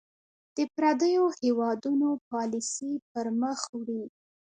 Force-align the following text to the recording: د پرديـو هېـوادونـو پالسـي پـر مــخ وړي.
د 0.55 0.57
پرديـو 0.75 1.25
هېـوادونـو 1.39 2.09
پالسـي 2.29 2.91
پـر 3.11 3.25
مــخ 3.41 3.59
وړي. 3.77 4.03